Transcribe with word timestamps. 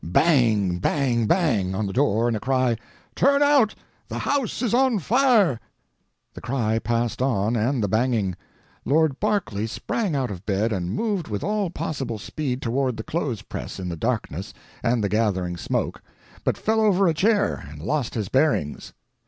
Bang, 0.03 0.79
bang, 0.79 1.27
bang! 1.27 1.75
on 1.75 1.85
the 1.85 1.93
door, 1.93 2.27
and 2.27 2.35
a 2.35 2.39
cry: 2.39 2.75
"Turn 3.13 3.43
out—the 3.43 4.17
house 4.17 4.63
is 4.63 4.73
on 4.73 4.97
fire!" 4.97 5.59
The 6.33 6.41
cry 6.41 6.79
passed 6.79 7.21
on, 7.21 7.55
and 7.55 7.83
the 7.83 7.87
banging. 7.87 8.35
Lord 8.83 9.19
Berkeley 9.19 9.67
sprang 9.67 10.15
out 10.15 10.31
of 10.31 10.43
bed 10.43 10.73
and 10.73 10.89
moved 10.95 11.27
with 11.27 11.43
all 11.43 11.69
possible 11.69 12.17
speed 12.17 12.63
toward 12.63 12.97
the 12.97 13.03
clothes 13.03 13.43
press 13.43 13.79
in 13.79 13.89
the 13.89 13.95
darkness 13.95 14.55
and 14.81 15.03
the 15.03 15.07
gathering 15.07 15.55
smoke, 15.55 16.01
but 16.43 16.57
fell 16.57 16.81
over 16.81 17.07
a 17.07 17.13
chair 17.13 17.67
and 17.69 17.79
lost 17.79 18.15
his 18.15 18.27
bearings. 18.27 18.93